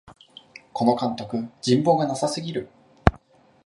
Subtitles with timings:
[0.73, 2.69] この監督、人望がなさすぎる